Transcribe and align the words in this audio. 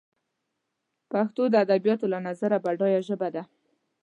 پښتو 1.11 1.41
دادبیاتو 1.55 2.05
له 2.13 2.19
نظره 2.27 2.57
بډایه 2.65 3.01
ژبه 3.07 3.27
ده 3.35 3.43